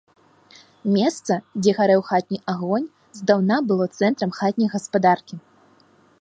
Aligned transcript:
Месца, 0.93 1.33
дзе 1.67 1.71
гарэў 1.79 2.01
хатні 2.09 2.39
агонь, 2.55 2.87
здаўна 3.19 3.55
было 3.73 3.85
цэнтрам 4.01 4.31
хатняй 4.41 4.69
гаспадаркі. 4.75 5.35